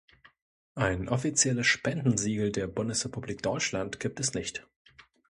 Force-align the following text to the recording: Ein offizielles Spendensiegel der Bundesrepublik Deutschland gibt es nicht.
Ein 0.73 1.09
offizielles 1.09 1.67
Spendensiegel 1.67 2.51
der 2.51 2.65
Bundesrepublik 2.65 3.43
Deutschland 3.43 3.99
gibt 3.99 4.19
es 4.19 4.33
nicht. 4.33 4.65